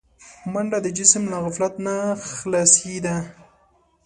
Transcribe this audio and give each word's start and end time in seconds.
منډه 0.53 0.77
د 0.81 0.87
جسم 0.97 1.23
له 1.31 1.37
غفلت 1.45 1.73
نه 1.85 1.95
خلاصي 2.35 2.95
ده 3.05 3.15